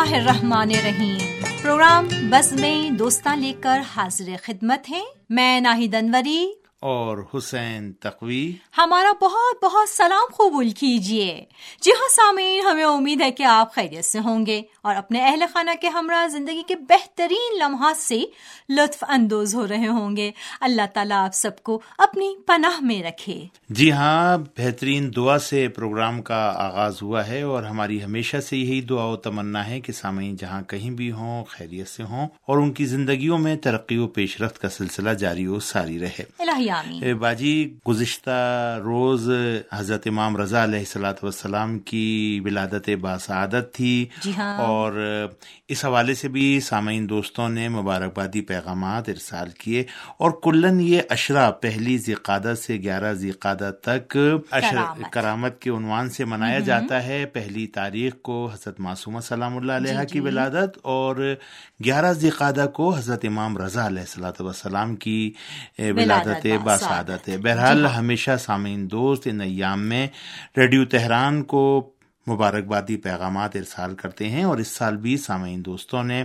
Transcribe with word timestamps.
اللہ 0.00 0.14
الرحمن 0.16 0.70
الرحیم 0.72 1.42
پروگرام 1.62 2.06
بس 2.30 2.52
میں 2.52 2.90
دوستاں 2.90 3.34
لے 3.36 3.52
کر 3.60 3.80
حاضر 3.96 4.30
خدمت 4.42 4.88
ہیں 4.90 5.02
میں 5.30 5.60
ناہید 5.60 5.94
انوری 5.94 6.40
اور 6.80 7.18
حسین 7.34 7.92
تقوی۔ 7.92 8.52
ہمارا 8.78 9.12
بہت 9.20 9.64
بہت 9.64 9.88
سلام 9.88 10.34
قبول 10.36 10.70
کیجیے 10.70 11.44
جی 11.80 11.90
ہاں 11.90 12.08
سامعین 12.08 12.66
ہمیں 12.66 12.84
امید 12.84 13.20
ہے 13.20 13.30
کہ 13.30 13.42
آپ 13.42 13.74
خیریت 13.74 14.04
سے 14.04 14.18
ہوں 14.18 14.46
گے 14.46 14.62
اور 14.82 14.94
اپنے 14.94 15.20
اہل 15.22 15.44
خانہ 15.52 15.70
کے 15.80 15.88
ہمراہ 15.88 16.28
زندگی 16.28 16.62
کے 16.66 16.76
بہترین 16.76 17.58
لمحات 17.58 17.96
سے 17.96 18.20
لطف 18.68 19.04
اندوز 19.08 19.54
ہو 19.54 19.68
رہے 19.68 19.86
ہوں 19.86 20.16
گے۔ 20.16 20.30
اللہ 20.60 20.82
تعالیٰ 20.94 21.24
آپ 21.24 21.34
سب 21.34 21.62
کو 21.62 21.80
اپنی 21.98 22.34
پناہ 22.46 22.80
میں 22.80 23.02
رکھے۔ 23.02 23.44
جی 23.68 23.92
ہاں 23.92 24.38
بہترین 24.38 25.10
دعا 25.16 25.38
سے 25.38 25.68
پروگرام 25.68 26.22
کا 26.22 26.52
آغاز 26.56 27.02
ہوا 27.02 27.26
ہے 27.26 27.42
اور 27.42 27.62
ہماری 27.62 28.04
ہمیشہ 28.04 28.36
سے 28.36 28.56
یہی 28.56 28.80
دعا 28.80 29.04
و 29.04 29.16
تمنا 29.16 29.66
ہے 29.66 29.80
کہ 29.80 29.92
سامعین 29.92 30.36
جہاں 30.36 30.62
کہیں 30.62 30.90
بھی 30.90 31.12
ہوں 31.12 31.44
خیریت 31.44 31.88
سے 31.88 32.02
ہوں 32.02 32.28
اور 32.46 32.58
ان 32.58 32.72
کی 32.72 32.84
زندگیوں 32.84 33.38
میں 33.38 33.56
ترقی 33.56 33.96
و 33.96 34.06
پیش 34.08 34.40
رفت 34.40 34.58
کا 34.58 34.68
سلسلہ 34.68 35.10
جاری 35.10 35.46
و 35.46 35.60
ساری 35.60 35.98
رہے۔ 35.98 36.24
الہی 36.38 36.69
آمین. 36.70 37.14
باجی 37.14 37.54
گزشتہ 37.88 38.38
روز 38.84 39.28
حضرت 39.72 40.06
امام 40.06 40.36
رضا 40.36 40.64
علیہ 40.64 40.78
السلاۃ 40.78 41.22
وسلام 41.22 41.78
کی 41.78 42.06
ولادت 42.44 42.88
باسعادت 43.00 43.74
تھی 43.74 44.06
جی 44.22 44.32
ہاں. 44.36 44.56
اور 44.58 44.92
اس 45.68 45.84
حوالے 45.84 46.14
سے 46.14 46.28
بھی 46.28 46.60
سامعین 46.60 47.08
دوستوں 47.08 47.48
نے 47.48 47.68
مبارکبادی 47.68 48.40
پیغامات 48.40 49.08
ارسال 49.08 49.50
کیے 49.58 49.84
اور 50.18 50.30
کلن 50.42 50.80
یہ 50.80 51.00
اشرا 51.10 51.50
پہلی 51.50 51.96
ذیقادہ 51.98 52.54
سے 52.62 52.76
گیارہ 52.76 53.12
ذیقادہ 53.12 53.70
تک 53.82 54.08
کرامت۔ 54.08 55.12
کرامت 55.12 55.60
کے 55.60 55.70
عنوان 55.70 56.10
سے 56.10 56.24
منایا 56.24 56.58
جاتا 56.60 57.02
ہے۔ 57.06 57.24
پہلی 57.26 57.66
تاریخ 57.66 58.14
کو 58.22 58.50
حضرت 58.54 58.80
معصومہ 58.80 59.20
سلام 59.20 59.56
اللہ 59.56 59.72
علیہ 59.72 60.04
کی 60.12 60.20
ولادت 60.20 60.78
اور 60.82 61.16
گیارہ 61.84 62.12
ذیقادہ 62.12 62.66
کو 62.74 62.94
حضرت 62.94 63.24
امام 63.24 63.58
رضا 63.58 63.86
علیہ 63.86 64.00
السلاۃ 64.00 64.40
وسلام 64.40 64.96
کی 64.96 65.32
ولادت 65.78 66.46
ولادت 66.64 66.82
باسعادت 66.82 67.28
ہے۔ 67.28 67.36
بہرحال 67.38 67.86
ہمیشہ 67.86 68.30
سامعین 68.40 68.90
دوست 68.90 69.26
ان 69.26 69.40
ایام 69.40 69.86
میں 69.86 70.06
ریڈیو 70.56 70.84
تہران 70.84 71.42
کو 71.42 71.90
مبارکبادی 72.26 72.96
پیغامات 72.96 73.56
ارسال 73.56 73.94
کرتے 73.94 74.28
ہیں 74.28 74.44
اور 74.44 74.58
اس 74.58 74.68
سال 74.68 74.96
بھی 74.96 75.16
سامعین 75.16 75.64
دوستوں 75.64 76.04
نے 76.04 76.24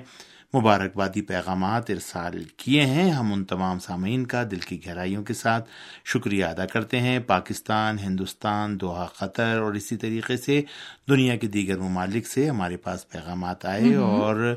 مبارکبادی 0.53 1.21
پیغامات 1.21 1.89
ارسال 1.89 2.43
کیے 2.57 2.81
ہیں۔ 2.85 3.09
ہم 3.11 3.33
ان 3.33 3.43
تمام 3.45 3.79
سامعین 3.79 4.25
کا 4.25 4.43
دل 4.51 4.59
کی 4.59 4.85
گہرائیوں 4.85 5.23
کے 5.23 5.33
ساتھ 5.33 5.69
شکریہ 6.05 6.45
ادا 6.45 6.65
کرتے 6.65 6.99
ہیں۔ 6.99 7.19
پاکستان 7.27 7.99
ہندوستان 7.99 8.79
دوحہ 8.81 9.05
قطر 9.15 9.59
اور 9.59 9.73
اسی 9.73 9.97
طریقے 9.97 10.37
سے 10.37 10.61
دنیا 11.09 11.35
کے 11.35 11.47
دیگر 11.47 11.77
ممالک 11.77 12.27
سے 12.27 12.47
ہمارے 12.49 12.77
پاس 12.77 13.09
پیغامات 13.09 13.65
آئے 13.65 13.95
اور 13.95 14.55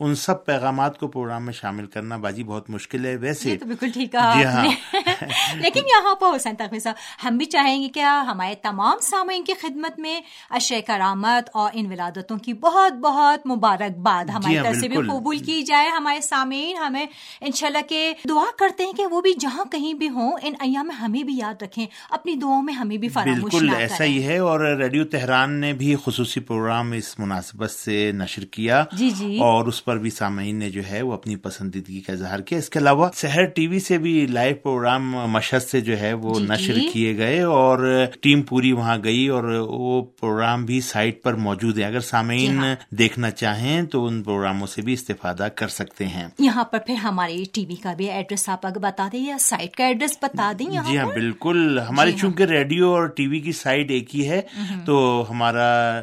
ان 0.00 0.14
سب 0.14 0.44
پیغامات 0.44 0.98
کو 0.98 1.08
پروگرام 1.08 1.44
میں 1.44 1.52
شامل 1.52 1.86
کرنا 1.86 2.16
باجی 2.16 2.44
بہت 2.44 2.70
مشکل 2.70 3.04
ہے۔ 3.06 3.16
ویسے 3.16 3.56
تو 3.56 3.66
بالکل 3.66 3.90
ٹھیک 3.90 4.12
کہا 4.12 4.32
جی 4.34 4.44
ہاں۔ 4.44 4.64
لیکن 5.56 5.80
یہاں 5.86 6.14
پر 6.14 6.36
حسین 6.36 6.54
تقوی 6.54 6.80
صاحب 6.80 6.94
ہم 7.24 7.36
بھی 7.38 7.46
چاہیں 7.46 7.82
گے 7.82 7.88
کہ 7.88 8.00
ہمارے 8.26 8.54
تمام 8.62 8.98
سامعین 9.00 9.44
کی 9.44 9.54
خدمت 9.60 9.98
میں 9.98 10.20
اشے 10.50 10.80
کرامت 10.82 11.50
اور 11.54 11.70
ان 11.72 11.86
ولادتوں 11.86 12.38
کی 12.38 12.52
بہت 12.60 12.92
بہت 13.00 13.46
مبارکباد 13.46 14.30
ہماری 14.30 14.56
ہاں، 14.56 14.64
طرف 14.64 14.76
سے 14.76 14.88
بھی۔ 14.88 14.96
قبول 15.30 15.44
کی 15.44 15.62
جائے 15.62 15.88
ہمارے 15.88 16.20
سامعین 16.20 16.76
ہمیں 16.76 17.04
انشاءاللہ 17.40 17.78
کہ 17.88 18.12
دعا 18.28 18.44
کرتے 18.58 18.84
ہیں 18.84 18.92
کہ 18.92 19.06
وہ 19.06 19.20
بھی 19.20 19.32
جہاں 19.40 19.64
کہیں 19.64 19.94
بھی 19.94 20.08
ہوں 20.08 20.32
ان 20.42 20.54
ایام 20.60 20.86
میں 20.86 20.94
ہمیں 20.96 21.22
بھی 21.22 21.36
یاد 21.38 21.62
رکھیں 21.62 21.86
اپنی 22.10 22.34
دعاؤں 22.34 22.62
میں 22.62 22.74
ہمیں 22.74 22.96
بھی 22.96 23.08
فراموش 23.08 23.40
بالکل 23.42 23.66
نہ 23.66 23.76
ایسا 23.76 24.04
ہی 24.04 24.22
ہے 24.24 24.38
اور 24.38 24.60
ریڈیو 24.60 25.04
تہران 25.04 25.50
نے 25.50 25.72
بھی 25.72 25.96
خصوصی 26.04 26.40
پروگرام 26.40 26.92
اس 26.92 27.18
مناسبت 27.18 27.70
سے 27.70 28.12
نشر 28.14 28.44
کیا۔ 28.44 28.84
جی 28.92 29.10
جی۔ 29.10 29.38
اور 29.38 29.66
اس 29.66 29.84
پر 29.84 29.98
بھی 29.98 30.10
سامعین 30.10 30.56
نے 30.56 30.70
جو 30.70 30.82
ہے 30.90 31.02
وہ 31.02 31.12
اپنی 31.12 31.36
پسندیدگی 31.36 32.00
کا 32.00 32.12
اظہار 32.12 32.38
کیا۔ 32.38 32.58
اس 32.58 32.70
کے 32.70 32.78
علاوہ 32.78 33.08
سحر 33.14 33.44
ٹی 33.44 33.66
وی 33.66 33.80
سے 33.80 33.98
بھی 33.98 34.26
لائیو 34.26 34.56
پروگرام 34.62 35.10
مشہد 35.10 35.62
سے 35.62 35.80
جو 35.80 35.98
ہے 36.00 36.12
وہ 36.12 36.34
جی 36.34 36.46
نشر 36.46 36.74
جی۔ 36.74 36.88
کیے 36.92 37.16
گئے 37.16 37.40
اور 37.42 37.86
ٹیم 38.20 38.42
پوری 38.42 38.72
وہاں 38.72 38.98
گئی 39.04 39.26
اور 39.28 39.44
وہ 39.68 40.02
پروگرام 40.20 40.64
بھی 40.64 40.80
سائٹ 40.80 41.22
پر 41.22 41.34
موجود 41.34 41.78
ہے۔ 41.78 41.84
اگر 41.84 42.00
سامعین 42.00 42.50
جی 42.50 42.56
ہاں۔ 42.58 42.74
دیکھنا 42.90 43.30
چاہیں 43.30 43.82
تو 43.82 44.06
ان 44.06 44.22
پروگراموں 44.22 44.66
سے 44.66 44.82
بھی 44.82 44.92
استفادہ 44.92 45.19
کر 45.22 45.68
سکتے 45.68 46.06
ہیں۔ 46.06 46.28
یہاں 46.38 46.64
پر 46.64 46.78
پھر 46.78 46.94
ہماری 46.94 47.44
ٹی 47.52 47.66
وی 47.66 47.74
کا 47.74 47.94
بھی 47.94 48.10
ایڈریس 48.10 48.48
آپ 48.48 48.66
اگر 48.66 48.78
بتا 48.78 49.08
دیں 49.12 49.26
یا 49.26 49.38
سائٹ 49.40 49.76
کا 49.76 49.84
ایڈریس 49.84 50.18
بتا 50.22 50.52
دیں 50.58 50.66
جی 50.66 50.98
ہاں 50.98 51.06
بالکل۔ 51.06 51.80
ہماری 51.88 52.12
چونکہ 52.12 52.42
ریڈیو 52.42 52.90
اور 52.90 53.06
ٹی 53.06 53.26
وی 53.26 53.40
کی 53.40 53.52
سائٹ 53.52 53.90
ایک 53.90 54.16
ہی 54.16 54.28
ہے 54.28 54.40
تو 54.86 55.26
ہمارا 55.30 56.00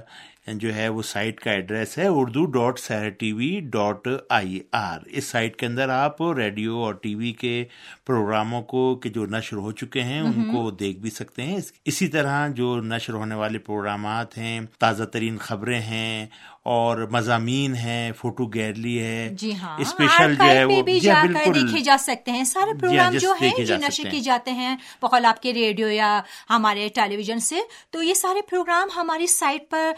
جو 0.48 0.76
ہے 0.76 0.90
وہ 0.90 1.02
سائٹ 1.02 1.40
کا 1.40 1.52
ایڈریس 1.52 1.98
ہے 1.98 2.08
Urdu 2.08 2.46
dot 2.46 2.80
Sahar 2.80 3.10
T 3.10 3.32
V 3.32 3.60
dot 3.70 4.08
I 4.30 4.60
R. 4.72 5.00
Us 5.06 5.24
site 5.26 5.56
کے 5.56 5.66
اندر 5.66 5.90
آپ 5.90 6.22
ریڈیو 6.22 6.78
اور 6.78 6.94
ٹی 6.94 7.16
وی 7.16 7.32
کے 7.32 7.64
پروگراموں 8.06 8.62
کو 8.62 8.96
کہ 8.96 9.10
جو 9.10 9.26
نشر 9.26 9.58
ہو 9.58 9.72
چکے 9.72 10.02
ہیں 10.02 10.22
ان 10.22 10.52
کو 10.52 10.72
دیکھ 10.72 11.00
بھی 11.00 11.10
سکتے 11.10 11.44
ہیں۔ 11.44 11.56
اس- 11.56 11.72
اسی 11.86 12.08
طرح 12.08 12.48
جو 12.48 12.82
نشر 12.82 13.14
ہونے 13.14 13.36
والے 13.36 13.58
پروگرامات 13.60 14.38
ہیں 14.38 14.60
تازہ 14.80 15.04
ترین 15.04 15.38
خبریں 15.38 15.80
ہیں 15.80 16.26
اور 16.68 16.98
مضامین 17.12 17.76
ہیں 17.76 18.12
فوٹو 18.18 18.46
گیلری 18.46 18.98
ہے 19.00 19.30
جی 19.34 19.54
ہاں 19.56 19.78
اسپیشل 19.80 20.36
جو 20.36 20.44
ہے 20.44 20.64
وہ 20.66 20.82
بھی 20.82 21.00
جی 21.00 21.10
ہاں، 21.10 21.24
جا 21.24 21.34
کر 21.34 21.50
بالکل۔ 21.50 21.68
دیکھے 21.68 21.84
جا 21.84 21.96
سکتے 22.00 22.32
ہیں۔ 22.32 22.44
سارے 22.44 22.74
جی 22.74 22.80
پروگرام 22.80 23.04
ہاں، 23.04 23.12
جس 23.12 23.22
جو 23.22 23.34
ہیں 23.42 23.64
جا 23.66 23.78
نشر 23.78 23.92
سکتے 23.92 24.10
کی 24.10 24.16
ہیں۔ 24.18 24.24
جاتے 24.24 24.52
ہیں 24.52 24.76
بقول 25.02 25.26
آپ 25.26 25.42
کے 25.42 25.54
ریڈیو 25.54 25.88
یا 25.88 26.10
ہمارے 26.50 26.88
ٹیلی 26.96 27.16
ویژن 27.16 27.40
سے۔ 27.40 27.60
تو 27.92 28.04
یہ 28.04 28.14
سارے 28.14 28.42
پروگرام 28.50 28.88
ہماری 28.96 29.28
سائٹ 29.28 29.70
پر 29.70 29.92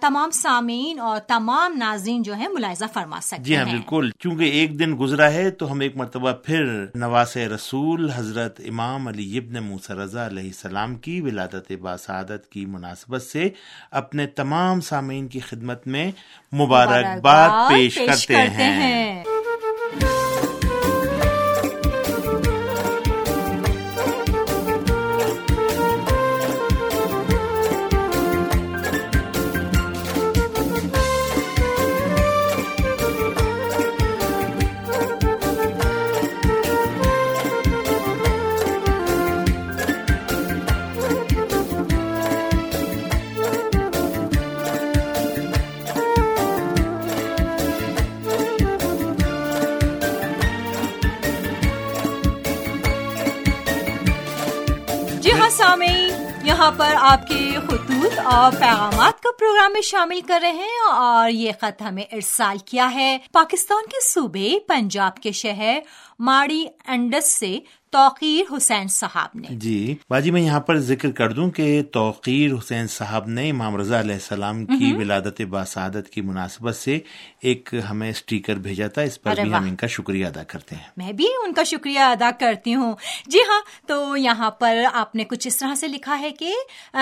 تمام 0.00 0.30
سامعین 0.30 0.98
اور 1.00 1.18
تمام 1.28 1.76
ناظرین 1.76 2.22
جو 2.22 2.34
ہیں 2.34 2.48
ملاحظہ 2.48 2.84
فرما 2.92 3.20
سکتے 3.20 3.42
جی 3.42 3.56
ہاں 3.56 3.64
ہیں۔ 3.64 3.72
بالکل۔ 3.72 4.10
چونکہ 4.18 4.44
ایک 4.52 4.78
دن 4.78 4.96
گزرا 5.00 5.32
ہے 5.32 5.50
تو 5.50 5.72
ہم 5.72 5.80
ایک 5.80 5.96
مرتبہ 5.96 6.32
پھر 6.44 6.64
نواس 6.94 7.36
رسول 7.54 8.10
حضرت 8.10 8.60
امام 8.68 9.08
علی 9.08 9.38
ابن 9.38 9.62
موسیٰ 9.62 9.96
رضا 9.96 10.26
علیہ 10.26 10.46
السلام 10.46 10.94
کی 10.96 11.20
ولادت 11.20 11.72
باسعادت 11.80 12.46
کی 12.50 12.66
مناسبت 12.66 13.22
سے 13.22 13.48
اپنے 13.90 14.26
تمام 14.26 14.80
سامعین 14.80 15.28
کی 15.28 15.40
خدمت 15.40 15.86
میں 15.86 16.03
مبارکباد 16.52 17.68
پیش 17.68 17.98
کرتے 17.98 18.36
ہیں۔ 18.36 19.24
یہاں 56.54 56.70
پر 56.76 56.94
آپ 56.98 57.28
کے 57.28 57.56
خطوط 57.66 58.18
اور 58.24 58.52
پیغامات 58.60 59.22
کا 59.22 59.28
پروگرام 59.38 59.72
میں 59.72 59.80
شامل 59.80 60.20
کر 60.20 60.38
رہے 60.42 60.52
ہیں 60.52 60.92
اور 60.92 61.30
یہ 61.30 61.52
خط 61.60 61.82
ہمیں 61.82 62.04
ارسال 62.12 62.56
کیا 62.64 62.94
ہے۔ 62.94 63.18
پاکستان 63.32 63.86
کے 63.86 64.04
صوبے، 64.04 64.58
پنجاب 64.68 65.16
کے 65.16 65.32
شہر 65.32 65.78
ماڑی 66.18 66.66
انڈس 66.86 67.38
سے 67.38 67.58
توقیر 67.94 68.56
حسین 68.56 68.88
صاحب 68.88 69.30
نے۔ 69.34 69.46
جی 69.50 69.96
باجی 70.10 70.30
میں 70.30 70.42
یہاں 70.42 70.60
پر 70.60 70.78
ذکر 70.78 71.10
کر 71.10 71.32
دوں 71.32 71.50
کہ 71.50 71.82
توقیر 71.82 72.52
حسین 72.52 72.86
صاحب 72.86 73.28
نے 73.28 73.50
امام 73.50 73.76
رضا 73.76 74.00
علیہ 74.00 74.14
السلام 74.14 74.66
کی 74.66 74.92
ولادت 74.98 75.40
باسعادت 75.40 76.10
کی 76.10 76.20
مناسبت 76.20 76.76
سے 76.76 76.98
ایک 77.40 77.74
ہمیں 77.90 78.10
اسٹیکر 78.10 78.54
بھیجا 78.54 78.86
تھا 78.86 79.02
اس 79.02 79.22
پر 79.22 79.34
بھی 79.42 79.54
ہم۔ 79.54 79.64
ان 79.64 79.76
کا 79.76 79.86
شکریہ 79.86 80.26
ادا 80.26 80.42
کرتے 80.42 80.74
ہیں۔ 80.74 80.82
میں 80.96 81.12
بھی 81.12 81.26
ان 81.46 81.52
کا 81.52 81.62
شکریہ 81.62 81.98
ادا 81.98 82.30
کرتی 82.40 82.74
ہوں۔ 82.74 82.92
جی 83.26 83.38
ہاں 83.48 83.88
تو 83.88 84.16
یہاں 84.16 84.50
پر 84.50 84.76
آپ 84.92 85.14
نے 85.14 85.24
کچھ 85.24 85.46
اس 85.48 85.56
طرح 85.56 85.74
سے 85.74 85.88
لکھا 85.88 86.18
ہے 86.20 86.30
کہ 86.30 86.54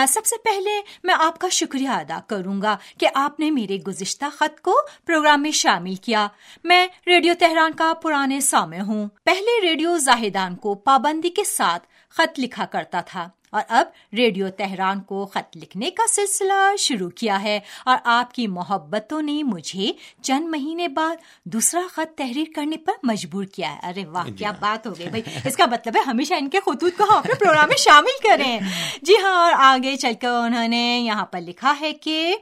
سب 0.09 0.27
سے 0.27 0.37
پہلے 0.45 0.81
میں 1.05 1.15
آپ 1.19 1.39
کا 1.39 1.49
شکریہ 1.49 1.89
ادا 1.89 2.19
کروں 2.27 2.63
گا 2.63 2.77
کہ 2.99 3.09
آپ 3.15 3.41
نے 3.41 3.51
میرے 3.51 3.77
گزشتہ 3.87 4.25
خط 4.37 4.61
کو 4.61 4.75
پروگرام 5.07 5.43
میں 5.43 5.51
شامل 5.51 5.95
کیا۔ 5.95 6.27
میں 6.65 6.87
ریڈیو 7.07 7.35
تہران 7.39 7.73
کا 7.77 7.93
پرانے 8.03 8.41
سامع 8.41 8.81
ہوں۔ 8.81 9.09
پہلے 9.25 9.69
ریڈیو 9.69 9.99
زاہدان 9.99 10.57
کو 10.57 10.75
پابندی 10.85 11.31
کے 11.31 11.45
ساتھ 11.45 11.87
خط 12.11 12.39
لکھا 12.39 12.65
کرتا 12.65 13.01
تھا 13.01 13.29
اور 13.51 13.63
اب 13.69 13.87
ریڈیو 14.13 14.49
تہران 14.49 15.01
کو 15.01 15.25
خط 15.27 15.57
لکھنے 15.57 15.91
کا 15.91 16.03
سلسلہ 16.09 16.77
شروع 16.79 17.09
کیا 17.11 17.43
ہے 17.43 17.59
اور 17.85 17.97
آپ 18.05 18.35
کی 18.35 18.47
محبتوں 18.47 19.23
نے 19.23 19.43
مجھے 19.43 19.93
چند 20.23 20.49
مہینے 20.49 20.89
بعد 20.89 21.17
دوسرا 21.45 21.81
خط 21.93 22.17
تحریر 22.19 22.53
کرنے 22.57 22.77
پر 22.77 22.93
مجبور 23.03 23.45
کیا 23.45 23.75
ہے۔ 23.75 23.89
ارے 23.89 24.05
واہ 24.07 24.29
کیا 24.39 24.51
بات 24.61 24.87
ہو 24.87 24.93
گئی 24.99 25.09
بھائی۔ 25.09 25.23
اس 25.45 25.57
کا 25.57 25.67
مطلب 25.67 25.97
ہے 25.97 26.01
ہمیشہ 26.07 26.35
ان 26.35 26.49
کے 26.49 26.61
خطوط 26.61 26.97
کو 26.97 27.05
ہم 27.05 27.17
اپنے 27.17 27.35
پروگرام 27.35 27.69
میں 27.69 27.77
شامل 27.77 28.23
کریں۔ 28.23 28.59
جی 29.03 29.15
ہاں 29.23 29.37
اور 29.45 29.53
آگے 29.59 29.97
چل 29.97 30.13
کر 30.21 30.29
انہوں 30.29 30.69
نے 30.69 30.85
یہاں 31.05 31.27
پر 31.27 31.41
لکھا 31.41 31.75
ہے 31.81 31.93
کہ 31.93 32.35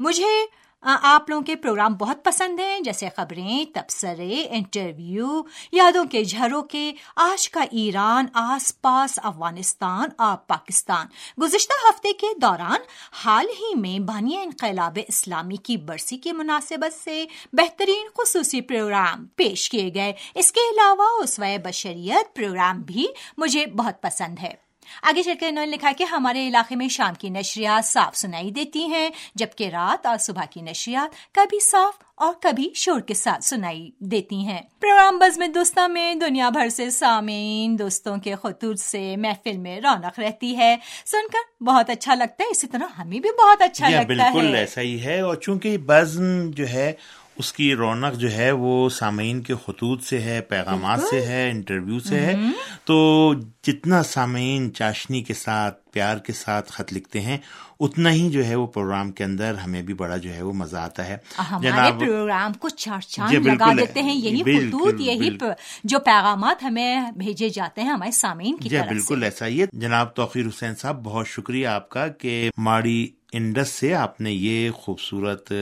مجھے 0.00 0.32
آپ 0.82 1.30
لوگوں 1.30 1.42
کے 1.42 1.56
پروگرام 1.56 1.94
بہت 1.94 2.24
پسند 2.24 2.60
ہیں، 2.60 2.80
جیسے 2.80 3.08
خبریں، 3.16 3.64
تبصرے، 3.74 4.46
انٹرویو، 4.50 5.42
یادوں 5.72 6.04
کے 6.04 6.24
جھروکے 6.24 6.92
آج 7.16 7.50
کا 7.50 7.64
ایران، 7.70 8.26
آس 8.34 8.80
پاس، 8.80 9.20
افغانستان 9.22 10.08
اور 10.18 10.36
پاکستان۔ 10.36 11.06
گزشتہ 11.42 11.72
ہفتے 11.88 12.12
کے 12.12 12.26
دوران 12.42 12.80
حال 13.12 13.46
ہی 13.60 13.74
میں 13.74 13.98
بانی 13.98 14.36
انقلاب 14.36 14.98
اسلامی 15.08 15.56
کی 15.56 15.76
برسی 15.76 16.16
کی 16.16 16.32
مناسبت 16.32 17.04
سے 17.04 17.24
بہترین 17.52 18.06
خصوصی 18.18 18.60
پروگرام 18.60 19.26
پیش 19.26 19.70
کیے 19.70 19.90
گئے۔ 19.94 20.12
اس 20.34 20.52
کے 20.52 20.60
علاوہ 20.60 21.22
اس 21.22 21.40
بشریت 21.64 22.36
پروگرام 22.36 22.78
بھی 22.78 23.06
مجھے 23.36 23.66
بہت 23.66 24.02
پسند 24.02 24.38
ہے۔ 24.42 24.67
آگے 25.02 25.22
چل 25.22 25.32
کر 25.40 25.46
انہوں 25.46 25.66
نے 25.66 25.72
لکھا 25.72 25.90
کہ 25.98 26.04
ہمارے 26.04 26.48
علاقے 26.48 26.76
میں 26.76 26.88
شام 26.88 27.14
کی 27.14 27.28
نشریات 27.28 27.86
صاف 27.86 28.16
سنائی 28.16 28.50
دیتی 28.50 28.86
ہیں 28.86 29.10
جبکہ 29.34 29.68
رات 29.68 30.06
اور 30.06 30.18
صبح 30.18 30.42
کی 30.50 30.60
نشریات 30.60 31.34
کبھی 31.34 31.60
صاف 31.60 31.94
اور 32.14 32.34
کبھی 32.40 32.70
شور 32.74 33.00
کے 33.00 33.14
ساتھ 33.14 33.44
سنائی 33.44 33.90
دیتی 33.98 34.36
ہیں۔ 34.36 34.60
پروگرام 34.80 35.18
بز 35.18 35.38
میں 35.38 35.48
دوستہ 35.48 35.86
میں 35.86 36.14
دنیا 36.14 36.48
بھر 36.48 36.68
سے 36.68 36.90
سامعین 36.90 37.78
دوستوں 37.78 38.16
کے 38.16 38.34
خطوط 38.42 38.80
سے 38.80 39.16
محفل 39.16 39.56
میں 39.56 39.80
رونق 39.80 40.18
رہتی 40.18 40.56
ہے۔ 40.56 40.76
سن 41.06 41.28
کر 41.32 41.62
بہت 41.62 41.90
اچھا 41.90 42.14
لگتا 42.14 42.44
ہے 42.44 42.48
اسی 42.50 42.66
طرح 42.66 42.86
ہمیں 42.98 43.20
بھی 43.20 43.30
بہت 43.30 43.62
اچھا 43.62 43.88
لگتا 43.88 44.24
ہے۔ 44.24 44.32
بالکل 44.34 44.54
ایسا 44.54 44.80
ہی 44.80 45.04
ہے۔ 45.04 45.20
اور 45.20 45.34
چونکہ 45.34 45.78
بزم 45.78 46.50
جو 46.50 46.68
ہے 46.68 46.92
اس 47.38 47.52
کی 47.52 47.74
رونق 47.74 48.14
جو 48.14 48.32
ہے 48.32 48.50
وہ 48.52 48.88
سامعین 48.88 49.42
کے 49.42 49.54
خطوط 49.66 50.02
سے 50.02 50.20
ہے 50.20 50.40
پیغامات 50.40 51.00
سے 51.10 51.26
ہے 51.26 51.50
انٹرویو 51.50 52.00
سے 52.00 52.20
ہے۔ 52.20 52.34
تو 52.84 53.34
جتنا 53.62 54.02
سامعین 54.02 54.74
چاشنی 54.74 55.22
کے 55.22 55.34
ساتھ 55.34 55.78
پیار 55.92 56.16
کے 56.16 56.32
ساتھ 56.32 56.72
خط 56.72 56.92
لکھتے 56.92 57.20
ہیں 57.20 57.38
اتنا 57.80 58.12
ہی 58.12 58.30
جو 58.30 58.46
ہے 58.46 58.54
وہ 58.54 58.66
پروگرام 58.66 59.12
کے 59.12 59.24
اندر 59.24 59.54
ہمیں 59.54 59.82
بھی 59.82 59.94
بڑا 59.94 60.16
جو 60.16 60.34
ہے 60.34 60.42
وہ 60.42 60.52
مزہ 60.52 60.76
آتا 60.76 61.08
ہے۔ 61.08 61.16
جناب 61.62 62.00
پروگرام 62.00 62.52
کو 62.52 62.68
چار 62.68 63.00
چاند 63.00 63.46
لگا 63.46 63.72
دیتے 63.78 64.02
ہیں 64.02 64.14
یہی 64.14 64.68
خطوط 64.68 64.94
یہی 64.98 65.38
جو 65.84 65.98
پیغامات 65.98 66.62
ہمیں 66.62 67.10
بھیجے 67.16 67.48
جاتے 67.48 67.82
ہیں 67.82 67.90
ہمارے 67.90 68.10
سامعین 68.10 68.56
کی 68.56 68.68
جی 68.68 68.76
بالکل 68.88 69.22
ایسا 69.22 69.46
ہی 69.46 69.60
ہے۔ 69.62 69.66
جناب 69.72 70.14
توقیر 70.14 70.46
حسین 70.46 70.74
صاحب 70.74 71.04
بہت 71.04 71.28
شکریہ 71.28 71.66
آپ 71.66 71.88
کا 71.88 72.08
کہ 72.08 72.50
ماڑی 72.56 73.06
انڈس 73.32 73.68
سے 73.68 73.94
آپ 73.94 74.20
نے 74.20 74.32
یہ 74.32 74.70
خوبصورت 74.70 75.52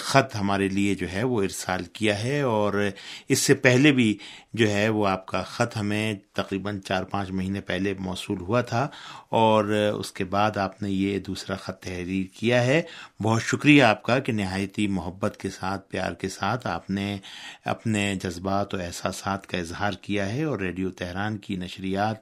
خط 0.00 0.36
ہمارے 0.36 0.68
لیے 0.68 0.94
جو 0.94 1.06
ہے 1.12 1.22
وہ 1.22 1.42
ارسال 1.42 1.84
کیا 1.84 2.22
ہے 2.22 2.40
اور 2.40 2.88
اس 3.28 3.38
سے 3.38 3.54
پہلے 3.54 3.92
بھی 3.92 4.18
جو 4.52 4.70
ہے 4.70 4.88
وہ 4.88 5.06
آپ 5.08 5.26
کا 5.26 5.42
خط 5.42 5.76
ہمیں 5.76 6.14
تقریباً 6.32 6.80
چار 6.80 7.04
پانچ 7.04 7.30
مہینے 7.30 7.60
پہلے 7.60 7.94
موصول 7.98 8.40
ہوا 8.40 8.60
تھا 8.60 8.88
اور 9.28 9.64
اس 9.98 10.12
کے 10.12 10.24
بعد 10.24 10.56
آپ 10.56 10.82
نے 10.82 10.90
یہ 10.90 11.18
دوسرا 11.18 11.56
خط 11.56 11.80
تحریر 11.80 12.26
کیا 12.38 12.62
ہے۔ 12.64 12.82
بہت 13.22 13.42
شکریہ 13.42 13.82
آپ 13.82 14.02
کا 14.02 14.18
کہ 14.18 14.32
نہایتی 14.32 14.86
محبت 14.86 15.36
کے 15.36 15.50
ساتھ، 15.50 15.90
پیار 15.90 16.12
کے 16.12 16.28
ساتھ 16.28 16.66
آپ 16.66 16.90
نے 16.90 17.16
اپنے 17.64 18.14
جذبات 18.22 18.74
اور 18.74 18.82
احساسات 18.82 19.46
کا 19.46 19.58
اظہار 19.58 19.92
کیا 19.92 20.32
ہے 20.32 20.44
اور 20.44 20.58
ریڈیو 20.58 20.90
تہران 20.90 21.38
کی 21.38 21.56
نشریات 21.56 22.16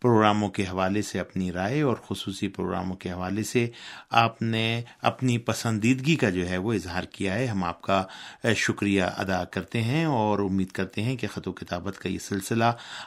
پروگراموں 0.00 0.48
کے 0.48 0.62
حوالے 0.62 1.02
سے 1.02 1.20
اپنی 1.20 1.52
رائے 1.52 1.80
اور 1.82 1.96
خصوصی 2.08 2.48
پروگراموں 2.48 2.96
کے 2.96 3.10
حوالے 3.10 3.42
سے 3.42 3.66
آپ 4.10 4.42
نے 4.42 4.82
اپنی 5.02 5.38
پسندیدگی 5.38 6.16
کا 6.16 6.30
جو 6.30 6.48
ہے 6.48 6.56
وہ 6.56 6.72
اظہار 6.72 7.02
کیا 7.02 7.34
ہے۔ 7.34 7.46
ہم 7.46 7.64
آپ 7.64 7.82
کا 7.82 8.02
شکریہ 8.56 9.02
ادا 9.02 9.44
کرتے 9.44 9.82
ہیں 9.82 10.04
اور 10.04 10.38
امید 10.38 10.68
کرتے 10.68 11.02
ہیں 11.02 11.16
کہ 11.16 11.26
خط 11.26 11.48
و 11.48 11.52
کتابت 11.52 11.98
کا 11.98 12.08
یہ 12.08 12.18
سلسلہ 12.18 12.64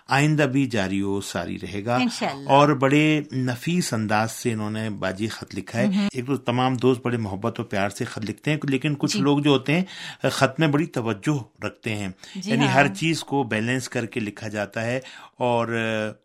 آئندہ 0.07 0.43
بھی 0.43 0.65
جاری 0.65 1.01
و 1.01 1.21
ساری 1.21 1.57
رہے 1.61 1.85
گا۔ 1.85 1.97
اور 2.45 2.69
بڑے 2.69 3.21
نفیس 3.33 3.93
انداز 3.93 4.31
سے 4.31 4.53
انہوں 4.53 4.71
نے 4.71 4.89
باجی 4.89 5.27
خط 5.27 5.55
لکھا 5.55 5.79
ہے۔ 5.79 6.07
ایک 6.13 6.27
تو 6.27 6.37
تمام 6.37 6.75
دوست 6.75 7.01
بڑے 7.03 7.17
محبت 7.17 7.59
و 7.59 7.63
پیار 7.63 7.89
سے 7.89 8.05
خط 8.05 8.29
لکھتے 8.29 8.51
ہیں 8.51 8.57
لیکن 8.69 8.95
کچھ 8.95 9.17
جی۔ 9.17 9.23
لوگ 9.23 9.39
جو 9.39 9.49
ہوتے 9.49 9.73
ہیں 9.73 9.83
خط 10.29 10.59
میں 10.59 10.67
بڑی 10.67 10.85
توجہ 10.85 11.65
رکھتے 11.65 11.95
ہیں۔ 11.95 12.07
جی 12.35 12.51
یعنی 12.51 12.65
ہر 12.73 12.85
ہاں۔ 12.85 12.93
چیز 12.93 13.23
کو 13.23 13.43
بیلنس 13.43 13.89
کر 13.89 14.05
کے 14.05 14.19
لکھا 14.19 14.47
جاتا 14.47 14.85
ہے 14.85 14.99
اور 15.39 15.67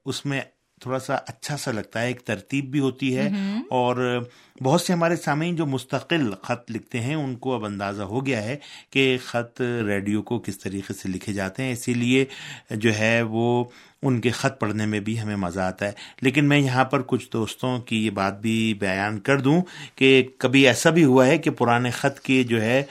اس 0.05 0.27
میں 0.27 0.41
تھوڑا 0.81 0.99
سا 0.99 1.15
اچھا 1.15 1.57
سا 1.57 1.73
لگتا 1.73 2.03
ہے 2.03 2.07
ایک 2.07 2.21
ترتیب 2.21 2.65
بھی 2.65 2.81
ہوتی 2.81 3.17
ہے۔ 3.17 3.29
اور 3.71 4.25
بہت 4.63 4.81
سے 4.81 4.93
ہمارے 4.93 5.17
سامعین 5.17 5.57
جو 5.57 5.67
مستقل 5.67 6.35
خط 6.43 6.71
لکھتے 6.71 7.01
ہیں 7.01 7.15
ان 7.15 7.37
کو 7.37 7.55
اب 7.55 7.65
اندازہ 7.65 8.03
ہو 8.03 8.27
گیا 8.27 8.43
ہے 8.43 8.57
کہ 8.91 9.19
خط 9.25 9.63
ریڈیو 9.87 10.23
کو 10.23 10.39
کس 10.39 10.59
طریقے 10.59 10.95
سے 10.95 11.09
لکھے 11.09 11.33
جاتے 11.33 11.63
ہیں۔ 11.63 11.73
اسی 11.73 11.95
لیے 11.95 12.25
جو 12.71 12.99
ہے 12.99 13.23
وہ 13.23 13.65
ان 14.03 14.21
کے 14.21 14.31
خط 14.31 14.61
پڑھنے 14.61 14.87
میں 14.87 15.01
بھی 15.01 15.21
ہمیں 15.21 15.37
مزہ 15.37 15.61
آتا 15.61 15.87
ہے۔ 15.87 15.93
لیکن 16.21 16.45
میں 16.45 16.59
یہاں 16.59 16.85
پر 16.85 17.03
کچھ 17.07 17.29
دوستوں 17.33 17.79
کی 17.79 18.07
یہ 18.07 18.11
بات 18.11 18.41
بھی 18.41 18.75
بیان 18.75 19.21
کر 19.21 19.41
دوں 19.41 19.63
کہ 19.95 20.29
کبھی 20.39 20.67
ایسا 20.67 20.91
بھی 20.91 21.05
ہوا 21.05 21.27
ہے 21.27 21.39
کہ 21.39 21.51
پرانے 21.51 21.91
خط 21.91 22.21
کے 22.21 22.43
جو 22.43 22.63
ہے 22.63 22.83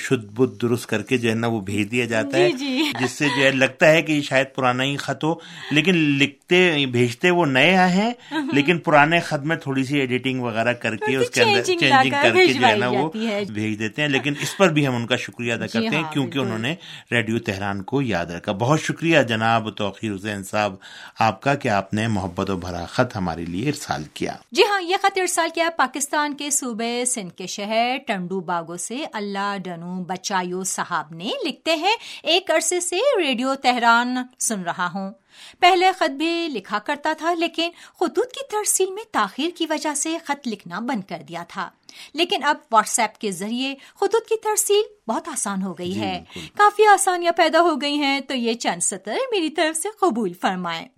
شدھ 0.00 0.26
بدھ 0.34 0.60
درست 0.62 0.86
کر 0.86 1.02
کے 1.02 1.18
جو 1.18 1.28
ہے 1.30 1.34
نا 1.34 1.46
وہ 1.46 1.60
بھیج 1.60 1.90
دیا 1.90 2.04
جاتا 2.04 2.38
ہے 2.38 2.50
جی، 2.50 2.66
جی۔ 2.68 2.90
جس 3.00 3.10
سے 3.10 3.28
جو 3.28 3.44
ہے 3.44 3.50
لگتا 3.52 3.90
ہے 3.90 4.02
کہ 4.02 4.20
شاید 4.22 4.54
پرانا 4.54 4.84
ہی 4.84 4.96
خط 4.96 5.24
ہو 5.24 5.34
لیکن 5.70 5.96
لکھتے 6.18 6.60
بھیجتے 6.90 7.30
وہ 7.30 7.46
نئے 7.46 7.74
ہیں 7.88 8.10
لیکن 8.52 8.78
پرانے 8.78 9.20
خط 9.20 9.44
میں 9.44 9.56
تھوڑی 9.56 9.84
سی 9.84 9.98
ایڈیٹنگ 10.00 10.40
وغیرہ 10.40 10.72
کر 10.72 10.96
کے 10.96 11.16
اس 11.16 11.30
کے 11.30 11.42
اندر 11.42 11.62
چینجنگ 11.62 12.14
کر 12.22 12.34
کے 12.34 12.52
جو 12.52 12.66
ہے 12.66 12.74
نا 12.76 12.88
وہ 12.88 13.08
بھیج 13.52 13.78
دیتے 13.78 14.02
ہیں 14.02 14.08
لیکن 14.08 14.34
اس 14.42 14.56
پر 14.56 14.72
بھی 14.72 14.86
ہم 14.86 14.96
ان 14.96 15.06
کا 15.06 15.16
شکریہ 15.16 15.52
ادا 15.52 15.66
جی 15.66 15.72
کرتے 15.72 15.96
ہیں 15.96 16.02
ہاں، 16.02 16.12
کیونکہ 16.12 16.38
انہوں 16.38 16.58
نے 16.58 16.74
ریڈیو 17.12 17.38
تہران 17.38 17.82
کو 17.82 18.02
یاد 18.02 18.26
رکھا۔ 18.26 18.52
بہت 18.52 18.80
شکریہ 18.80 19.22
جناب 19.28 19.68
توقیر 19.76 20.14
حسین 20.14 20.42
صاحب 20.42 20.74
آپ 21.18 21.40
کا 21.42 21.54
کہ 21.54 21.68
آپ 21.68 21.94
نے 21.94 22.06
محبت 22.08 22.50
و 22.50 22.56
بھرا 22.56 22.84
خط 22.86 23.16
ہمارے 23.16 23.44
لیے 23.44 23.68
ارسال 23.68 24.04
کیا۔ 24.14 24.34
جی 24.52 24.62
ہاں 24.62 24.80
یہ 24.82 24.96
خط 25.02 25.18
ارسال 25.18 25.48
کیا 25.54 25.68
پاکستان 25.76 26.34
کے 26.34 26.50
صوبے 26.50 27.04
سندھ 27.06 27.32
کے 27.34 27.46
شہر 27.46 27.96
ٹنڈو 28.06 28.40
باغوں 28.40 28.76
سے 28.76 29.04
اللہ 29.12 29.56
ڈنو 29.70 30.04
بچایو 30.04 30.64
صاحب 30.64 31.14
نے 31.14 31.30
لکھتے 31.44 31.74
ہیں 31.74 31.96
ایک 32.22 32.50
عرصے 32.50 32.80
سے 32.80 32.98
ریڈیو 33.18 33.54
تہران 33.54 34.16
سن 34.38 34.62
رہا 34.62 34.90
ہوں۔ 34.94 35.10
پہلے 35.58 35.92
خط 35.92 36.10
بھی 36.10 36.48
لکھا 36.48 36.78
کرتا 36.78 37.12
تھا 37.18 37.34
لیکن 37.34 37.70
خطوط 38.00 38.32
کی 38.32 38.46
ترسیل 38.50 38.90
میں 38.90 39.02
تاخیر 39.12 39.50
کی 39.58 39.66
وجہ 39.70 39.94
سے 39.94 40.18
خط 40.24 40.48
لکھنا 40.48 40.78
بند 40.78 41.08
کر 41.08 41.18
دیا 41.28 41.44
تھا۔ 41.48 41.70
لیکن 42.14 42.44
اب 42.44 42.56
واٹس 42.72 42.98
ایپ 42.98 43.18
کے 43.18 43.30
ذریعے 43.30 43.74
خطوط 43.94 44.28
کی 44.28 44.36
ترسیل 44.36 44.82
بہت 45.08 45.28
آسان 45.28 45.62
ہو 45.62 45.78
گئی 45.78 45.92
جی، 45.92 46.00
ہے۔ 46.00 46.24
کافی 46.56 46.86
آسانیاں 46.86 47.32
پیدا 47.32 47.60
ہو 47.60 47.80
گئی 47.80 47.94
ہیں 47.94 48.20
تو 48.20 48.34
یہ 48.34 48.54
چند 48.54 48.82
سطر 48.82 49.16
میری 49.30 49.50
طرف 49.50 49.78
سے 49.78 49.88
قبول 50.00 50.32
فرمائیں۔ 50.32 50.88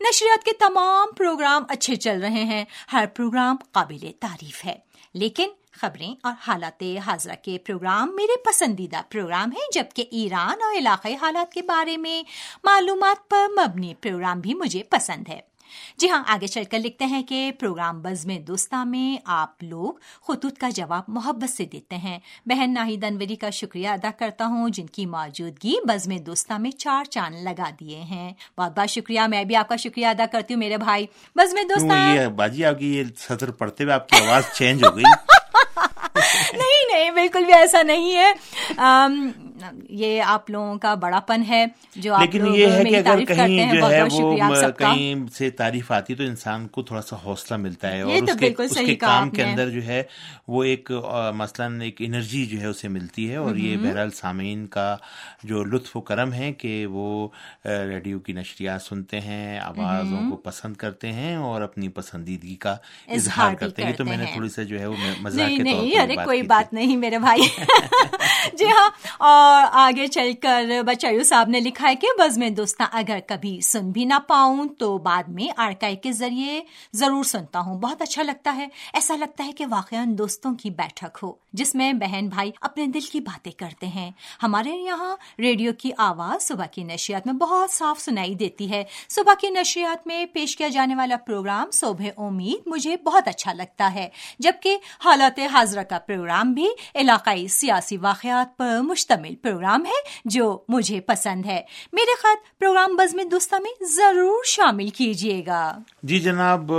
نشریات 0.00 0.44
کے 0.44 0.52
تمام 0.52 1.08
پروگرام 1.16 1.64
اچھے 1.68 1.96
چل 1.96 2.20
رہے 2.20 2.44
ہیں 2.44 2.64
ہر 2.92 3.06
پروگرام 3.06 3.56
قابل 3.72 4.12
تعریف 4.20 4.64
ہے۔ 4.64 4.74
لیکن 5.14 5.48
خبریں 5.82 6.14
اور 6.22 6.32
حالات 6.48 6.82
حاضرہ 7.06 7.34
کے 7.42 7.58
پروگرام 7.58 8.14
میرے 8.16 8.36
پسندیدہ 8.44 9.00
پروگرام 9.10 9.50
ہیں 9.50 9.66
جبکہ 9.74 10.04
ایران 10.10 10.62
اور 10.62 10.78
علاقائی 10.78 11.14
حالات 11.14 11.52
کے 11.52 11.62
بارے 11.62 11.96
میں 11.96 12.22
معلومات 12.64 13.28
پر 13.28 13.48
مبنی 13.48 13.94
پروگرام 13.94 14.40
بھی 14.40 14.54
مجھے 14.54 14.82
پسند 14.82 15.28
ہے۔ 15.28 15.40
جی 15.96 16.10
ہاں 16.10 16.22
آگے 16.26 16.46
چل 16.46 16.64
کر 16.64 16.78
لکھتے 16.78 17.04
ہیں 17.04 17.22
کہ 17.22 17.52
پروگرام 17.60 18.02
بز 18.02 18.26
میں 18.26 18.38
دوستہ 18.38 18.84
میں 18.84 19.22
آپ 19.24 19.62
لوگ 19.62 19.92
خطوط 20.28 20.58
کا 20.58 20.68
جواب 20.68 21.02
محبت 21.08 21.50
سے 21.50 21.64
دیتے 21.64 21.96
ہیں۔ 21.96 22.18
بہن 22.46 22.74
ناہید 22.74 23.04
انوری 23.04 23.36
کا 23.36 23.50
شکریہ 23.50 23.88
ادا 23.88 24.10
کرتا 24.18 24.46
ہوں 24.46 24.68
جن 24.68 24.86
کی 24.86 25.06
موجودگی 25.06 25.74
بز 25.84 26.08
میں 26.08 26.18
دوستہ 26.18 26.52
میں 26.58 26.70
چار 26.70 27.04
چاند 27.04 27.36
لگا 27.42 27.70
دیے 27.80 28.00
ہیں۔ 28.00 28.32
بہت 28.58 28.78
بہت 28.78 28.90
شکریہ 28.90 29.20
میں 29.20 29.44
بھی 29.44 29.56
آپ 29.56 29.68
کا 29.68 29.76
شکریہ 29.76 30.06
ادا 30.06 30.26
کرتی 30.32 30.54
ہوں 30.54 30.58
میرے 30.58 30.76
بھائی۔ 30.76 31.06
بز 31.36 31.54
میں 31.54 31.64
دوست 31.64 31.84
باجی 32.36 32.64
آپ 32.64 32.78
کی 32.78 32.96
یہ 32.96 33.04
سطر 33.18 33.50
پڑھتے 33.50 33.84
ہوئے 33.84 33.94
آپ 33.94 34.08
کی 34.08 34.16
آواز 34.16 34.42
چینج 34.54 34.84
ہو 34.84 34.96
گئی۔ 34.96 35.04
نہیں 36.52 36.92
نہیں 36.92 37.10
بالکل 37.10 37.44
بھی 37.44 37.54
ایسا 37.54 37.82
نہیں 37.82 38.16
ہے۔ 38.16 38.32
یہ 39.88 40.22
آپ 40.22 40.50
لوگوں 40.50 40.78
کا 40.78 40.94
بڑا 40.94 41.20
پن 41.20 41.42
ہے 41.48 41.66
جو 41.96 42.16
لیکن 42.20 42.46
یہ 42.54 42.66
ہے 42.66 42.84
کہ 42.84 42.96
اگر 42.96 43.24
کہیں 43.24 43.72
جو 43.72 43.90
ہے 43.90 44.02
وہ 44.02 44.36
کہیں 44.78 45.28
سے 45.32 45.50
تعریف 45.50 45.92
آتی 45.92 46.14
تو 46.14 46.22
انسان 46.22 46.68
کو 46.68 46.82
تھوڑا 46.82 47.02
سا 47.02 47.16
حوصلہ 47.24 47.56
ملتا 47.56 47.92
ہے 47.92 48.00
اور 48.00 48.12
اس 48.58 48.78
کے 48.78 48.94
کام 48.94 49.30
کے 49.30 49.44
اندر 49.44 49.70
جو 49.70 49.84
ہے 49.84 50.02
وہ 50.48 50.64
ایک 50.64 50.90
مثلاً 51.34 51.80
ایک 51.80 51.96
انرجی 51.98 52.46
جو 52.46 52.60
ہے 52.60 52.66
اسے 52.66 52.88
ملتی 52.88 53.30
ہے 53.30 53.36
اور 53.36 53.56
یہ 53.56 53.76
بہرحال 53.76 54.10
سامعین 54.10 54.66
کا 54.66 54.96
جو 55.44 55.64
لطف 55.64 55.96
و 55.96 56.00
کرم 56.00 56.32
ہے 56.32 56.52
کہ 56.52 56.86
وہ 56.86 57.28
ریڈیو 57.64 58.18
کی 58.18 58.32
نشریات 58.32 58.82
سنتے 58.82 59.20
ہیں 59.20 59.58
آوازوں 59.58 60.30
کو 60.30 60.36
پسند 60.36 60.76
کرتے 60.76 61.12
ہیں 61.12 61.36
اور 61.36 61.62
اپنی 61.62 61.88
پسندیدگی 61.88 62.54
کا 62.54 62.76
اظہار 63.08 63.54
کرتے 63.54 63.84
ہیں۔ 63.84 63.92
تو 63.92 64.04
میں 64.04 64.16
نے 64.16 64.24
تھوڑی 64.32 64.48
سا 64.48 64.62
جو 64.62 64.80
ہے 64.80 64.86
وہ 64.86 64.94
مزاق 65.20 65.48
کے 65.48 65.64
طور 65.64 66.16
پر 66.16 66.24
کوئی 66.24 66.42
بات 66.42 66.72
نہیں 66.72 66.96
میرے 66.96 67.18
بھائی۔ 67.18 67.42
جی 68.52 68.64
ہاں 68.64 68.90
اور 69.52 69.62
آگے 69.72 70.06
چل 70.06 70.32
کر 70.42 70.64
بچایو 70.86 71.22
صاحب 71.22 71.48
نے 71.48 71.60
لکھا 71.60 71.88
ہے 71.88 71.94
کہ 71.94 72.08
بز 72.18 72.38
میں 72.38 72.50
دوستاں، 72.50 72.86
اگر 72.92 73.18
کبھی 73.26 73.60
سن 73.60 73.90
بھی 73.90 74.04
نہ 74.04 74.14
پاؤں 74.26 74.64
تو 74.78 74.98
بعد 74.98 75.22
میں 75.28 75.52
آرکائی 75.56 75.96
کے 75.96 76.12
ذریعے 76.12 76.60
ضرور 76.92 77.24
سنتا 77.24 77.60
ہوں۔ 77.60 77.80
بہت 77.80 78.02
اچھا 78.02 78.22
لگتا 78.22 78.54
ہے۔ 78.56 78.66
ایسا 78.92 79.16
لگتا 79.16 79.44
ہے 79.44 79.52
کہ 79.52 79.64
واقعا 79.70 80.04
دوستوں 80.08 80.54
کی 80.54 80.70
بیٹھک 80.70 81.18
ہو، 81.22 81.32
جس 81.52 81.74
میں 81.74 81.92
بہن 81.92 82.28
بھائی 82.28 82.50
اپنے 82.60 82.86
دل 82.86 83.00
کی 83.00 83.20
باتیں 83.20 83.52
کرتے 83.52 83.86
ہیں۔ 83.86 84.10
ہمارے 84.42 84.70
یہاں 84.70 85.16
ریڈیو 85.38 85.72
کی 85.72 85.90
آواز 85.98 86.42
صبح 86.42 86.66
کی 86.66 86.84
نشریات 86.84 87.26
میں 87.26 87.34
بہت 87.34 87.70
صاف 87.70 88.00
سنائی 88.00 88.34
دیتی 88.34 88.70
ہے۔ 88.70 88.84
صبح 89.08 89.32
کی 89.40 89.50
نشریات 89.50 90.06
میں 90.06 90.26
پیش 90.26 90.56
کیا 90.56 90.68
جانے 90.68 90.94
والا 90.94 91.16
پروگرام 91.16 91.70
صبح 91.70 92.04
امید 92.16 92.66
مجھے 92.66 92.96
بہت 92.96 93.28
اچھا 93.28 93.52
لگتا 93.52 93.94
ہے، 93.94 94.08
جبکہ 94.38 94.78
حالات 95.04 95.40
حاضرہ 95.52 95.82
کا 95.82 95.98
پروگرام 95.98 96.52
بھی 96.52 96.68
علاقائی 96.94 97.48
سیاسی 97.48 97.96
واقعات 97.96 98.56
پر 98.56 98.80
مشتمل 98.80 99.34
پروگرام 99.42 99.86
ہے 99.86 100.08
جو 100.24 100.58
مجھے 100.68 101.00
پسند 101.00 101.46
ہے۔ 101.46 101.62
میرے 101.92 102.14
خط 102.18 102.58
پروگرام 102.58 102.96
بزم 102.96 103.20
دوستہ 103.30 103.54
میں 103.62 103.84
ضرور 103.84 104.44
شامل 104.44 104.88
کیجیے 104.88 105.42
گا۔ 105.46 105.78
جی 106.02 106.20
جناب 106.20 106.72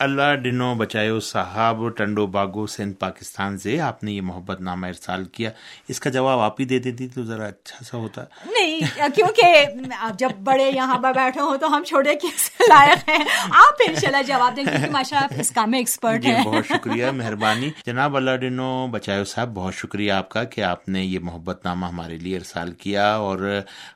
اللہ 0.00 0.34
ڈنو 0.42 0.74
بچائے 0.74 1.08
صاحب 1.22 1.80
ٹنڈو 1.96 2.26
باغو 2.34 2.66
سندھ 2.66 2.94
پاکستان 2.98 3.56
سے 3.58 3.80
آپ 3.80 4.04
نے 4.04 4.12
یہ 4.12 4.22
محبت 4.22 4.60
نامہ 4.60 4.86
ارسال 4.86 5.24
کیا۔ 5.32 5.50
اس 5.88 6.00
کا 6.00 6.10
جواب 6.10 6.38
آپ 6.40 6.60
ہی 6.60 6.64
دے 6.64 6.78
دیتی 6.78 7.08
تو 7.08 7.22
ذرا 7.24 7.46
اچھا 7.46 7.84
سا 7.84 7.96
ہوتا۔ 7.96 8.22
نہیں 8.46 8.80
کیونکہ 9.14 9.66
جب 10.18 10.30
بڑے 10.44 10.70
یہاں 10.74 10.98
پر 10.98 11.12
بیٹھے 11.16 11.40
ہوں 11.40 11.56
تو 11.56 11.66
ہم 11.76 11.82
چھوڑے 11.86 12.14
لائق 12.68 13.08
ہیں۔ 13.08 13.24
آپ 13.50 13.82
انشاءاللہ 13.88 14.22
جواب 14.26 14.56
دیں 14.56 14.64
کیونکہ 14.64 14.90
ماشاء 14.90 15.16
اللہ 15.18 15.40
اس 15.40 15.50
کام 15.50 15.70
میں 15.70 15.78
ایکسپرٹ 15.78 16.22
جی 16.22 16.32
بہت 16.44 16.66
شکریہ 16.68 17.10
مہربانی۔ 17.16 17.70
جناب 17.86 18.16
اللہ 18.16 18.36
ڈنو 18.40 18.86
بچائے 18.90 19.24
صاحب 19.24 19.54
بہت 19.54 19.74
شکریہ 19.74 20.12
آپ 20.12 20.28
کا 20.28 20.44
کہ 20.44 20.60
آپ 20.62 20.88
نے 20.88 21.04
یہ 21.04 21.18
محبت 21.22 21.64
نامہ 21.64 21.86
ہمارے 21.86 22.16
لیے 22.18 22.36
ارسال 22.36 22.72
کیا 22.78 23.06
اور 23.16 23.46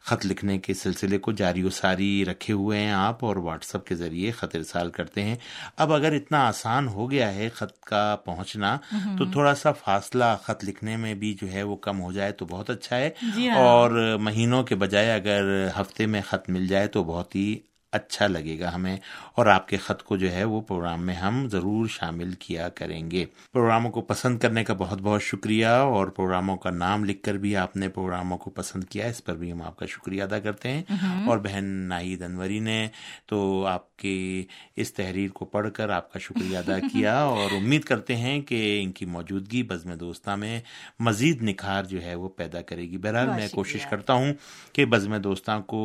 خط 0.05 0.27
لکھنے 0.27 0.59
کے 0.59 0.75
سلسلے 0.75 1.19
کو 1.19 1.33
جاری 1.33 1.63
و 1.63 1.71
ساری 1.71 2.25
رکھے 2.25 2.55
ہوئے 2.55 2.79
ہیں 2.81 2.93
آپ 2.93 3.25
اور 3.25 3.37
واٹس 3.49 3.75
ایپ 3.75 3.87
کے 3.87 3.95
ذریعے 3.95 4.31
خط 4.31 4.57
ارسال 4.57 4.91
کرتے 4.91 5.23
ہیں۔ 5.23 5.37
اب 5.77 5.93
اگر 5.95 6.13
اتنا 6.13 6.49
آسان 6.49 6.89
ہو 6.89 7.11
گیا 7.11 7.35
ہے 7.35 7.49
خط 7.49 7.81
کا 7.81 8.17
پہنچنا 8.25 8.79
تو 9.19 9.25
تھوڑا 9.25 9.55
سا 9.55 9.73
فاصلہ 9.73 10.25
خط 10.43 10.65
لکھنے 10.65 10.97
میں 10.97 11.15
بھی 11.15 11.37
جو 11.43 11.53
ہے 11.53 11.63
وہ 11.63 11.77
کم 11.77 12.01
ہو 12.01 12.13
جائے 12.13 12.33
تو 12.33 12.47
بہت 12.47 12.71
اچھا 12.71 12.97
ہے۔ 12.97 13.11
جی 13.35 13.49
ہاں۔ 13.49 13.57
اور 13.57 14.17
مہینوں 14.21 14.63
کے 14.63 14.75
بجائے 14.75 15.13
اگر 15.13 15.67
ہفتے 15.81 16.07
میں 16.07 16.21
خط 16.21 16.51
مل 16.51 16.67
جائے 16.67 16.87
تو 16.87 17.05
بہت 17.05 17.37
ہی 17.37 17.59
اچھا 17.93 18.27
لگے 18.27 18.59
گا 18.61 18.75
ہمیں۔ 18.75 18.97
اور 19.35 19.47
آپ 19.47 19.69
کے 19.69 19.77
خط 19.77 20.03
کو 20.03 20.17
جو 20.17 20.33
ہے 20.33 20.45
وہ 20.45 20.61
پروگرام 20.61 21.07
میں 21.07 21.15
ہم 21.15 21.49
ضرور 21.49 21.87
شامل 21.89 22.33
کیا 22.33 22.69
کریں 22.69 23.11
گے۔ 23.11 23.25
پروگراموں 23.53 23.91
کو 23.91 24.01
پسند 24.01 24.39
کرنے 24.39 24.65
کا 24.65 24.75
بہت 24.75 24.99
بہت 25.03 25.23
شکریہ۔ 25.23 25.67
اور 25.67 26.07
پروگراموں 26.07 26.57
کا 26.57 26.71
نام 26.71 27.05
لکھ 27.05 27.23
کر 27.23 27.35
بھی 27.35 27.57
آپ 27.57 27.77
نے 27.77 27.89
پروگراموں 27.89 28.39
کو 28.39 28.51
پسند 28.51 28.85
کیا 28.85 29.07
اس 29.07 29.25
پر 29.25 29.35
بھی 29.35 29.53
ہم 29.53 29.63
آپ 29.63 29.77
کا 29.77 29.87
شکریہ 29.87 30.23
ادا 30.23 30.39
کرتے 30.39 30.69
ہیں۔ 30.69 30.83
اور 31.27 31.39
بہن 31.39 31.65
ناہید 31.65 32.23
انوری 32.23 32.59
نے 32.59 32.89
تو 33.27 33.67
آپ 33.67 33.94
کی 34.05 34.45
اس 34.77 34.93
تحریر 34.95 35.31
کو 35.31 35.45
پڑھ 35.47 35.69
کر 35.75 35.91
آپ 35.91 36.13
کا 36.13 36.19
شکریہ 36.21 36.57
ادا 36.59 36.79
کیا 36.83 37.15
اور 37.33 37.51
امید 37.57 37.85
کرتے 37.85 38.17
ہیں 38.17 38.41
کہ 38.43 38.59
ان 38.83 38.93
کی 38.93 39.07
موجودگی 39.09 39.63
بزم 39.65 39.95
دوستہ 39.97 40.35
میں 40.37 40.59
مزید 41.01 41.43
نکھار 41.43 41.85
جو 41.85 42.03
ہے 42.03 42.15
وہ 42.15 42.29
پیدا 42.37 42.61
کرے 42.63 42.83
گی۔ 42.83 42.97
بہرحال 42.99 43.29
میں 43.31 43.49
کوشش 43.51 43.87
کرتا 43.87 44.13
ہوں 44.15 44.33
کہ 44.73 44.85
بزم 44.87 45.17
دوستاں 45.23 45.59
کو 45.67 45.81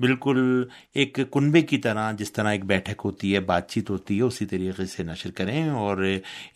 بالکل 0.00 0.40
ایک 0.94 1.18
کنبے 1.32 1.60
کی 1.62 1.78
طرح 1.78 2.10
جس 2.18 2.32
طرح 2.32 2.50
ایک 2.50 2.64
بیٹھک 2.66 3.00
ہوتی 3.04 3.34
ہے 3.34 3.40
بات 3.42 3.68
چیت 3.70 3.90
ہوتی 3.90 4.16
ہے 4.16 4.22
اسی 4.22 4.46
طریقے 4.46 4.86
سے 4.86 5.02
نشر 5.02 5.30
کریں 5.32 5.68
اور 5.70 6.04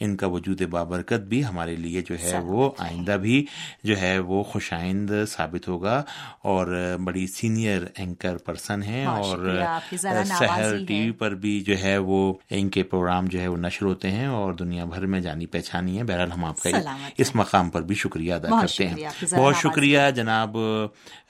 ان 0.01 0.17
کا 0.17 0.27
وجود 0.29 0.63
بابرکت 0.71 1.27
بھی 1.29 1.45
ہمارے 1.45 1.77
لیے 1.77 2.03
جو 2.07 2.17
ہے 2.23 2.39
وہ 2.47 2.71
آئندہ 2.81 3.17
بھی 3.19 3.45
جو 3.85 3.99
ہے 3.99 4.19
وہ 4.27 4.43
خوش 4.45 4.73
آئند 4.73 5.11
ثابت 5.29 5.69
ہوگا 5.69 6.03
اور 6.45 6.67
بڑی 7.05 7.27
سینئر 7.29 7.85
اینکر 7.95 8.37
پرسن 8.47 8.83
ہیں 8.83 9.05
اور 9.07 9.47
شہر 10.31 10.77
ٹی 10.89 10.96
وی 11.05 11.11
پر 11.11 11.35
بھی 11.35 11.61
جو 11.61 11.79
ہے 11.79 11.99
وہ 11.99 12.35
ان 12.51 12.69
کے 12.69 12.83
پروگرام 12.83 13.27
جو 13.27 13.41
ہے 13.41 13.49
وہ 13.49 13.57
نشر 13.57 13.87
ہوتے 13.87 14.11
ہیں 14.11 14.27
اور 14.27 14.53
دنیا 14.53 14.85
بھر 14.85 15.07
میں 15.07 15.21
جانی 15.21 15.47
پہچانی 15.47 15.99
ہے 15.99 16.05
بہرحال 16.05 16.33
ہم 16.33 16.45
آپ 16.45 16.61
کا 16.61 16.69
اس 17.19 17.35
مقام 17.35 17.71
پر 17.71 17.83
بھی 17.83 17.95
شکریہ 17.95 18.35
ادا 18.35 18.61
کرتے 18.61 18.89
ہیں۔ 18.89 18.97
بہت 19.37 19.57
شکریہ 19.57 20.01
جناب 20.15 20.57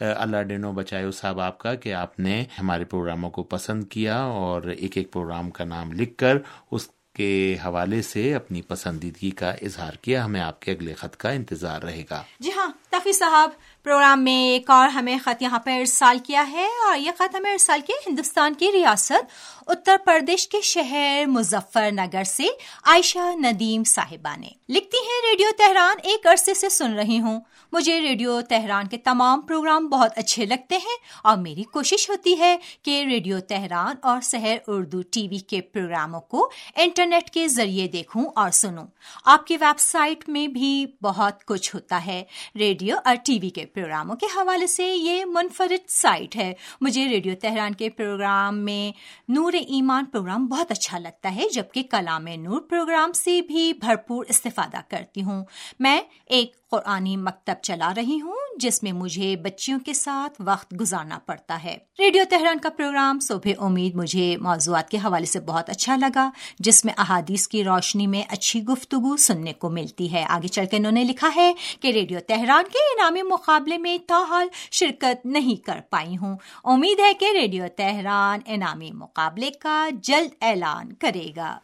اللہ 0.00 0.42
ڈینو 0.42 0.72
بچائے 0.72 1.10
صاحب 1.10 1.40
آپ 1.40 1.58
کا 1.58 1.74
کہ 1.74 1.94
آپ 1.94 2.20
نے 2.20 2.44
ہمارے 2.60 2.84
پروگراموں 2.84 3.30
کو 3.30 3.42
پسند 3.42 3.84
کیا 3.84 4.18
اور 4.18 4.62
ایک 4.62 4.96
ایک 4.96 5.12
پروگرام 5.12 5.50
کا 5.50 5.64
نام 5.64 5.92
لکھ 5.92 6.16
کر 6.16 6.38
اس 6.70 6.88
کے 7.16 7.56
حوالے 7.64 8.02
سے 8.02 8.34
اپنی 8.34 8.62
پسندیدگی 8.62 9.30
کا 9.30 9.50
اظہار 9.50 9.92
کیا۔ 10.02 10.24
ہمیں 10.24 10.40
آپ 10.40 10.60
کے 10.60 10.72
اگلے 10.72 10.94
خط 10.94 11.16
کا 11.16 11.30
انتظار 11.30 11.82
رہے 11.82 12.02
گا۔ 12.10 12.22
جی 12.40 12.50
ہاں 12.56 12.70
تفی 12.90 13.12
صاحب 13.12 13.50
پروگرام 13.86 14.24
میں 14.24 14.48
ایک 14.48 14.70
اور 14.70 14.88
ہمیں 14.88 15.18
خط 15.24 15.42
یہاں 15.42 15.58
پہ 15.58 15.78
ارسال 15.78 16.18
کیا 16.18 16.44
ہے 16.50 16.64
اور 16.64 16.98
یہ 16.98 17.10
خط 17.18 17.34
ہمیں 17.34 17.52
ارسال 17.52 17.80
کیا 17.86 18.10
ہندوستان 18.10 18.54
کی 18.54 18.72
ریاست 18.72 19.24
اتر 19.66 19.96
پردیش 20.04 20.48
کے 20.48 20.60
شہر 20.60 21.24
مظفر 21.26 21.90
نگر 21.92 22.24
سے 22.24 22.44
عائشہ 22.82 23.36
ندیم 23.36 23.84
صاحبہ 23.84 24.36
نے۔ 24.40 24.48
لکھتی 24.68 24.96
ہیں 24.96 25.30
ریڈیو 25.30 25.48
تہران، 25.58 25.96
ایک 26.02 26.26
عرصے 26.26 26.54
سے 26.54 26.68
سن 26.68 26.92
رہی 26.92 27.20
ہوں۔ 27.20 27.40
مجھے 27.72 28.00
ریڈیو 28.00 28.40
تہران 28.40 28.88
کے 28.88 28.96
تمام 28.96 29.40
پروگرام 29.40 29.88
بہت 29.88 30.10
اچھے 30.16 30.44
لگتے 30.44 30.74
ہیں 30.74 30.96
اور 31.22 31.36
میری 31.36 31.62
کوشش 31.62 32.10
ہوتی 32.10 32.38
ہے 32.38 32.56
کہ 32.82 33.04
ریڈیو 33.08 33.40
تہران 33.40 33.94
اور 34.02 34.20
سحر 34.20 34.56
اردو 34.66 35.02
ٹی 35.12 35.28
وی 35.28 35.38
کے 35.38 35.60
پروگراموں 35.60 36.20
کو 36.20 36.50
انٹرنیٹ 36.74 37.30
کے 37.30 37.48
ذریعے 37.48 37.88
دیکھوں 37.88 38.24
اور 38.36 38.50
سنوں۔ 38.50 38.86
آپ 39.24 39.46
کی 39.46 39.56
ویب 39.60 39.80
سائٹ 39.80 40.28
میں 40.28 40.48
بھی 40.48 40.86
بہت 41.02 41.44
کچھ 41.44 41.74
ہوتا 41.74 42.06
ہے، 42.06 42.24
ریڈیو 42.54 42.96
اور 43.04 43.14
ٹی 43.24 43.38
وی 43.42 43.50
کے 43.50 43.66
پروگراموں 43.76 44.16
کے 44.16 44.26
حوالے 44.26 44.66
سے 44.66 44.94
یہ 44.94 45.24
منفرد 45.24 45.88
سائٹ 45.88 46.36
ہے۔ 46.36 46.54
مجھے 46.80 47.08
ریڈیو 47.08 47.34
تہران 47.42 47.74
کے 47.74 47.90
پروگرام 47.90 48.58
میں 48.58 48.98
نور 49.28 49.52
ایمان 49.52 50.04
پروگرام 50.04 50.46
بہت 50.46 50.70
اچھا 50.70 50.98
لگتا 50.98 51.34
ہے، 51.36 51.44
جبکہ 51.54 51.82
کلام 51.82 52.26
نور 52.26 52.60
پروگرام 52.60 53.12
سے 53.12 53.42
بھی 53.42 53.72
بھرپور 53.80 54.24
استفادہ 54.28 54.80
کرتی 54.88 55.22
ہوں۔ 55.22 55.44
میں 55.78 56.00
ایک 56.26 56.68
قرآنی 56.70 57.16
مکتب 57.16 57.54
چلا 57.62 57.92
رہی 57.96 58.20
ہوں۔ 58.20 58.35
جس 58.56 58.82
میں 58.82 58.92
مجھے 58.92 59.36
بچیوں 59.36 59.80
کے 59.80 59.92
ساتھ 59.92 60.42
وقت 60.44 60.74
گزارنا 60.80 61.18
پڑتا 61.26 61.64
ہے۔ 61.64 61.76
ریڈیو 61.98 62.22
تہران 62.30 62.58
کا 62.58 62.70
پروگرام 62.70 63.20
صبح 63.20 63.50
امید 63.58 63.94
مجھے 63.94 64.36
موضوعات 64.36 64.90
کے 64.90 64.96
حوالے 64.96 65.26
سے 65.26 65.40
بہت 65.40 65.70
اچھا 65.70 65.96
لگا، 65.96 66.30
جس 66.58 66.84
میں 66.84 66.94
احادیث 66.98 67.48
کی 67.48 67.64
روشنی 67.64 68.06
میں 68.06 68.22
اچھی 68.28 68.64
گفتگو 68.64 69.16
سننے 69.16 69.52
کو 69.52 69.70
ملتی 69.70 70.12
ہے۔ 70.12 70.24
آگے 70.28 70.48
چل 70.48 70.64
کے 70.70 70.76
انہوں 70.76 70.92
نے 70.92 71.04
لکھا 71.04 71.30
ہے 71.36 71.52
کہ 71.80 71.88
ریڈیو 71.88 72.18
تہران 72.28 72.64
کے 72.64 72.78
انعامی 72.78 73.22
مقابلے 73.22 73.78
میں 73.78 73.98
تاحال 74.06 74.48
شرکت 74.70 75.26
نہیں 75.26 75.66
کر 75.66 75.80
پائی 75.90 76.16
ہوں۔ 76.16 76.36
امید 76.64 76.98
ہے 76.98 77.14
کہ 77.14 77.26
ریڈیو 77.32 77.64
تہران 77.76 78.40
انعامی 78.46 78.90
مقابلے 78.94 79.50
کا 79.50 79.88
جلد 80.02 80.28
اعلان 80.40 80.92
کرے 80.92 81.30
گا۔ 81.36 81.58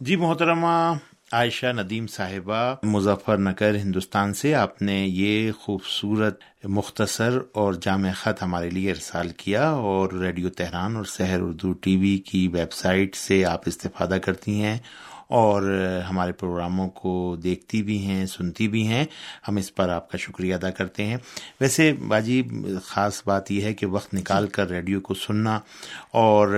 جی 0.00 0.16
محترمہ 0.16 0.92
عائشہ 1.32 1.66
ندیم 1.66 2.06
صاحبہ 2.06 2.74
مظفر 2.82 3.38
نگر 3.38 3.74
ہندوستان 3.74 4.34
سے 4.34 4.54
آپ 4.54 4.82
نے 4.82 5.06
یہ 5.06 5.52
خوبصورت 5.52 6.40
مختصر 6.64 7.38
اور 7.52 7.74
جامع 7.74 8.10
خط 8.12 8.42
ہمارے 8.42 8.70
لیے 8.70 8.90
ارسال 8.90 9.28
کیا 9.28 9.68
اور 9.68 10.12
ریڈیو 10.12 10.48
تہران 10.48 10.96
اور 10.96 11.04
سحر 11.04 11.40
اردو 11.40 11.72
ٹی 11.72 11.96
وی 11.96 12.18
کی 12.18 12.48
ویب 12.48 12.72
سائٹ 12.72 13.16
سے 13.16 13.44
آپ 13.44 13.60
استفادہ 13.66 14.18
کرتی 14.22 14.62
ہیں 14.62 14.78
اور 15.28 15.62
ہمارے 16.10 16.32
پروگراموں 16.32 16.88
کو 16.88 17.36
دیکھتی 17.42 17.82
بھی 17.82 18.06
ہیں 18.06 18.26
سنتی 18.26 18.68
بھی 18.68 18.86
ہیں۔ 18.86 19.04
ہم 19.48 19.56
اس 19.56 19.74
پر 19.74 19.88
آپ 19.88 20.10
کا 20.10 20.18
شکریہ 20.18 20.54
ادا 20.54 20.70
کرتے 20.70 21.04
ہیں۔ 21.04 21.16
ویسے 21.60 21.92
باجی 21.92 22.42
خاص 22.82 23.22
بات 23.26 23.52
یہ 23.52 23.62
ہے 23.62 23.74
کہ 23.74 23.86
وقت 23.86 24.14
نکال 24.14 24.46
کر 24.46 24.68
ریڈیو 24.68 25.00
کو 25.00 25.14
سننا 25.14 25.60
اور 26.10 26.48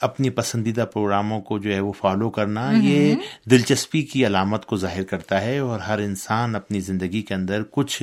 اپنی 0.00 0.30
پسندیدہ 0.30 0.84
پروگراموں 0.92 1.40
کو 1.40 1.58
جو 1.58 1.74
ہے 1.74 1.80
وہ 1.80 1.92
فالو 1.92 2.30
کرنا 2.30 2.70
یہ 2.72 3.14
دلچسپی 3.50 4.02
کی 4.02 4.26
علامت 4.26 4.66
کو 4.66 4.76
ظاہر 4.76 5.02
کرتا 5.02 5.42
ہے 5.42 5.58
اور 5.58 5.80
ہر 5.80 5.98
انسان 5.98 6.56
اپنی 6.56 6.80
زندگی 6.80 7.22
کے 7.22 7.34
اندر 7.34 7.62
کچھ 7.70 8.02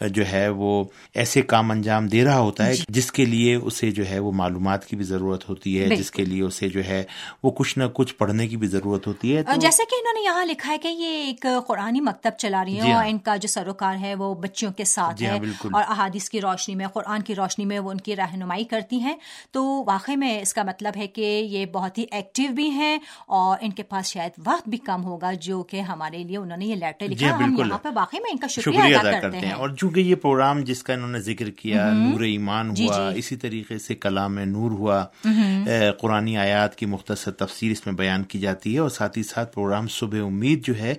جو 0.00 0.22
ہے 0.32 0.48
وہ 0.48 0.84
ایسے 1.14 1.42
کام 1.42 1.70
انجام 1.70 2.06
دے 2.06 2.24
رہا 2.24 2.38
ہوتا 2.38 2.66
ہے 2.66 2.74
جس 2.88 3.12
کے 3.12 3.24
لیے 3.24 3.54
اسے 3.54 3.90
جو 3.90 4.08
ہے 4.10 4.18
وہ 4.18 4.32
معلومات 4.32 4.86
کی 4.86 4.96
بھی 4.96 5.04
ضرورت 5.04 5.48
ہوتی 5.48 5.80
ہے 5.80 5.96
جس 5.96 6.10
کے 6.10 6.24
لیے 6.24 6.42
اسے 6.42 6.68
جو 6.68 6.84
ہے 6.84 7.04
وہ 7.42 7.50
کچھ 7.50 7.78
نہ 7.78 7.84
کچھ 7.94 8.14
پڑھنے 8.14 8.48
کی 8.48 8.56
بھی 8.56 8.66
ضرورت 8.66 9.06
ہوتی 9.06 9.36
ہے۔ 9.36 9.42
جیسے 9.56 9.82
کہ 9.90 9.94
انہوں 9.94 10.12
نے 10.12 10.20
یہاں 10.20 10.44
لکھا 10.44 10.72
ہے 10.72 10.78
کہ 10.78 10.88
یہ 10.88 11.24
ایک 11.26 11.46
قرآنی 11.66 12.00
مکتب 12.00 12.30
چلا 12.38 12.64
رہی 12.64 12.80
ہیں 12.80 12.92
اور 12.92 13.04
ان 13.08 13.18
کا 13.18 13.36
جو 13.36 13.48
سروکار 13.48 13.96
ہے 14.00 14.14
وہ 14.14 14.34
بچوں 14.34 14.72
کے 14.72 14.84
ساتھ 14.84 15.22
ہے 15.22 15.38
اور 15.72 15.82
احادیث 15.88 16.28
کی 16.28 16.40
روشنی 16.40 16.74
میں 16.74 16.86
قرآن 16.86 17.22
کی 17.22 17.34
روشنی 17.34 17.64
میں 17.64 17.78
وہ 17.78 17.90
ان 17.90 17.98
کی 17.98 18.16
رہنمائی 18.16 18.64
کرتی 18.64 19.00
ہیں۔ 19.00 19.16
تو 19.50 19.84
واقعی 19.86 20.16
میں 20.16 20.40
اس 20.42 20.54
کا 20.54 20.62
مطلب 20.62 20.93
مطلب 20.94 21.02
ہے 21.02 21.06
کہ 21.06 21.46
یہ 21.50 21.66
بہت 21.66 21.98
ہی 21.98 22.04
ایکٹیو 22.10 22.52
بھی 22.52 22.68
ہیں 22.70 22.96
اور 23.28 23.58
ان 23.60 23.70
کے 23.70 23.82
پاس 23.82 24.06
شاید 24.06 24.30
وقت 24.46 24.68
بھی 24.68 24.78
کم 24.78 25.04
ہوگا 25.04 25.32
جو 25.40 25.62
کہ 25.62 25.80
ہمارے 25.80 26.22
لیے 26.24 26.36
انہوں 26.36 26.56
نے 26.56 26.66
یہ 26.66 26.74
لیٹر 26.74 27.06
جی 27.06 27.24
لکھا۔ 27.24 27.36
ہم 27.36 27.54
یہاں 27.58 27.78
پہ 27.78 27.88
واقعی 27.94 28.20
میں 28.20 28.30
ان 28.30 28.38
کا 28.38 28.46
شکریہ 28.46 28.78
شکریہ 28.78 28.96
ادا 28.96 29.20
کرتے 29.20 29.38
ہیں۔ 29.38 29.52
اور 29.52 29.68
چونکہ 29.70 30.00
یہ 30.00 30.14
پروگرام 30.14 30.60
جس 30.64 30.82
کا 30.82 30.94
انہوں 30.94 31.08
نے 31.08 31.20
ذکر 31.20 31.50
کیا 31.52 31.90
نور 31.92 32.20
ایمان 32.22 32.74
جی، 32.74 32.86
ہوا 32.86 33.10
جی۔ 33.12 33.18
اسی 33.18 33.36
طریقے 33.36 33.78
سے 33.78 33.94
کلام 33.96 34.38
نور 34.46 34.70
ہوا 34.70 34.98
اے، 35.24 35.90
قرآنی 36.00 36.36
آیات 36.36 36.76
کی 36.76 36.86
مختصر 36.86 37.30
تفسیر 37.32 37.72
اس 37.72 37.86
میں 37.86 37.94
بیان 37.94 38.22
کی 38.24 38.38
جاتی 38.38 38.74
ہے 38.74 38.78
اور 38.78 38.88
ساتھ 38.90 39.18
ہی 39.18 39.22
ساتھ 39.22 39.52
پروگرام 39.54 39.88
صبح 39.90 40.24
امید 40.26 40.64
جو 40.66 40.78
ہے 40.78 40.94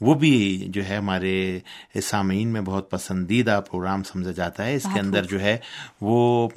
وہ 0.00 0.14
بھی 0.14 0.34
جو 0.68 0.88
ہے 0.88 0.96
ہمارے 0.96 1.34
سامعین 2.02 2.48
میں 2.48 2.60
بہت 2.60 2.90
پسندیدہ 2.90 3.60
پروگرام 3.70 4.02
سمجھا 4.02 4.30
جاتا 4.30 4.66
ہے۔ 4.66 4.74
اس 4.74 4.86
کے 4.94 5.00
اندر 5.00 5.24
جو 5.24 5.40
ہے 5.40 5.56
وہ 6.00 6.48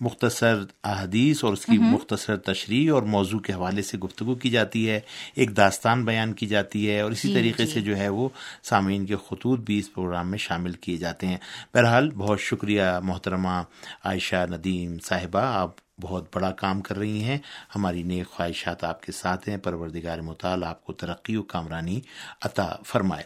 مختصر 0.00 0.62
احادیث 0.84 1.42
اور 1.44 1.52
اس 1.52 1.64
کی 1.66 1.78
مختصر 1.78 2.36
تشریح 2.44 2.92
اور 2.92 3.02
موضوع 3.08 3.38
کے 3.40 3.52
حوالے 3.52 3.82
سے 3.82 3.98
گفتگو 3.98 4.34
کی 4.34 4.50
جاتی 4.50 4.88
ہے 4.90 5.00
ایک 5.34 5.56
داستان 5.56 6.04
بیان 6.04 6.32
کی 6.32 6.46
جاتی 6.46 6.88
ہے 6.90 7.00
اور 7.00 7.10
اسی 7.10 7.28
جی، 7.28 7.34
طریقے 7.34 7.66
جی۔ 7.66 7.72
سے 7.72 7.80
جو 7.80 7.96
ہے 7.96 8.08
وہ 8.10 8.28
سامعین 8.64 9.06
کے 9.06 9.16
خطوط 9.28 9.60
بھی 9.60 9.78
اس 9.78 9.92
پروگرام 9.94 10.30
میں 10.30 10.38
شامل 10.38 10.72
کیے 10.78 10.96
جاتے 10.96 11.26
ہیں 11.26 11.38
بہرحال 11.74 12.10
بہت 12.16 12.40
شکریہ 12.40 12.90
محترمہ 13.02 13.62
عائشہ 14.04 14.46
ندیم 14.50 14.96
صاحبہ 15.04 15.42
آپ 15.54 15.87
بہت 16.00 16.36
بڑا 16.36 16.50
کام 16.50 16.80
کر 16.80 16.98
رہی 16.98 17.24
ہیں۔ 17.24 17.38
ہماری 17.76 18.02
نیک 18.02 18.30
خواہشات 18.30 18.84
آپ 18.84 19.02
کے 19.02 19.12
ساتھ 19.12 19.48
ہیں۔ 19.48 19.56
پروردگار 19.56 20.18
مطال 20.18 20.64
آپ 20.64 20.84
کو 20.84 20.92
ترقی 20.92 21.36
و 21.36 21.42
کامرانی 21.42 22.00
عطا 22.42 22.68
فرمائے۔ 22.86 23.24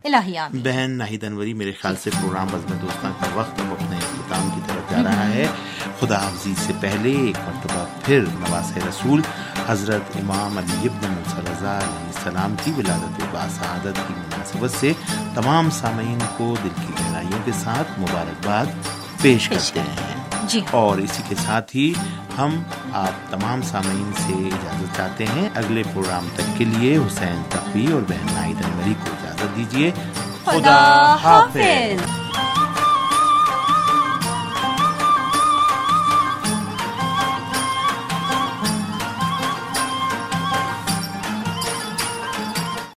بہن 0.52 0.90
ناہید 0.90 1.24
انوری 1.24 1.54
میرے 1.54 1.72
خیال 1.72 1.96
سے 1.96 2.10
پروگرام 2.10 2.46
بزم 2.52 2.76
دوستان 2.82 3.12
کا 3.20 3.26
وقت 3.34 3.60
اب 3.60 3.72
اپنے 3.72 3.96
اختتام 3.96 4.48
کی 4.54 4.60
طرف 4.66 4.90
جا 4.90 5.02
رہا 5.02 5.28
ہے۔ 5.28 5.46
خدا 6.00 6.18
حافظی 6.18 6.54
سے 6.56 6.72
پہلے 6.80 7.10
ایک 7.10 7.36
مرتبہ 7.46 7.84
پھر 8.04 8.20
نواز 8.20 8.76
رسول 8.76 9.20
حضرت 9.66 10.16
امام 10.16 10.58
علی 10.58 10.88
ابن 10.88 11.14
رضا 11.38 11.78
علیہ 11.78 12.06
السلام 12.06 12.54
کی 12.64 12.72
ولادت 12.78 13.20
باسعادت 13.30 14.08
کی 14.08 14.14
مناسبت 14.16 14.70
سے 14.70 14.92
تمام 15.34 15.70
سامعین 15.70 16.18
کو 16.36 16.54
دل 16.64 16.68
کی 16.68 16.92
گہرائیوں 17.00 17.38
کے 17.44 17.52
ساتھ 17.52 18.00
مبارکباد 18.00 18.66
پیش 19.22 19.48
کرتے 19.48 19.80
ہیں۔ 19.80 20.21
جی۔ 20.48 20.60
اور 20.70 20.98
اسی 20.98 21.22
کے 21.28 21.34
ساتھ 21.46 21.76
ہی 21.76 21.92
ہم 22.38 22.62
آپ 22.92 23.30
تمام 23.30 23.62
سامعین 23.62 24.12
سے 24.16 24.32
اجازت 24.32 24.96
چاہتے 24.96 25.26
ہیں 25.26 25.48
اگلے 25.54 25.82
پروگرام 25.92 26.28
تک 26.34 26.58
کے 26.58 26.64
لیے 26.64 26.96
حسین 26.96 27.42
تقوی 27.48 27.86
اور 27.92 28.02
بہن 28.02 28.34
ناہید 28.34 28.64
انوری 28.64 28.94
کو 29.04 29.10
اجازت 29.12 29.56
دیجیے 29.56 29.90
خدا 30.44 30.76
حافظ۔ 31.22 32.21